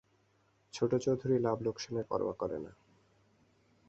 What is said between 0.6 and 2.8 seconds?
ছোট চৌধুরী লাভ-লোকসানের পরোয়া করে না!